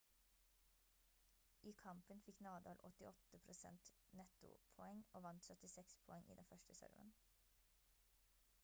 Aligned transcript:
i 1.71 1.73
kampen 1.81 2.23
fikk 2.27 2.39
nadal 2.45 2.81
åttiåtte 2.89 3.41
prosent 3.49 3.91
nettopoeng 4.21 5.05
og 5.19 5.25
vant 5.29 5.51
76 5.53 5.95
poeng 6.09 6.35
i 6.35 6.41
den 6.41 6.51
første 6.55 6.79
serven 6.81 7.15